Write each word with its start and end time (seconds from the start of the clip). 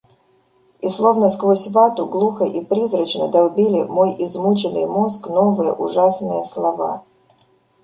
И, 0.79 0.89
словно 0.89 1.29
сквозь 1.29 1.67
вату, 1.67 2.07
глухо 2.07 2.45
и 2.45 2.65
призрачно 2.65 3.27
долбили 3.27 3.83
мой 3.83 4.15
измученный 4.25 4.87
мозг 4.87 5.27
новые 5.27 5.73
ужасные 5.73 6.43
слова:—. 6.43 7.03